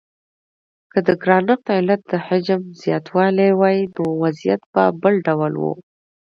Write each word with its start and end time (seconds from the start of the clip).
که 0.91 0.99
د 1.07 1.09
ګرانښت 1.23 1.65
علت 1.77 2.01
د 2.11 2.13
حجم 2.25 2.61
زیاتوالی 2.81 3.49
وای 3.59 3.77
نو 3.95 4.03
وضعیت 4.21 4.61
به 4.73 4.83
بل 5.01 5.15
ډول 5.27 5.53
و. 5.57 5.63